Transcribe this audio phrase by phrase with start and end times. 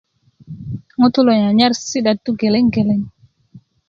[0.99, 3.01] ŋutú ló nyanyar sisidatú gelegeleŋ